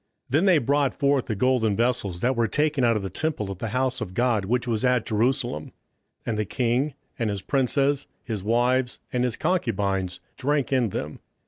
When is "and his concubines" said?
9.13-10.19